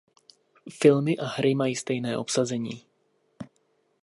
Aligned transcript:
Filmy 0.71 1.17
a 1.17 1.27
hry 1.27 1.55
mají 1.55 1.75
stejné 1.75 2.17
obsazení. 2.17 2.85